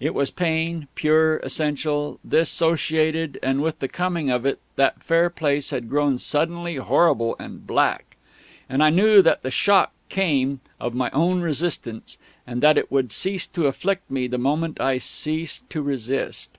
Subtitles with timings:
[0.00, 5.68] It was Pain, pure, essential, dissociated; and with the coming of it that fair Place
[5.68, 8.16] had grown suddenly horrible and black.
[8.66, 12.16] And I knew that the shock came of my own resistance,
[12.46, 16.56] and that it would cease to afflict me the moment I ceased to resist.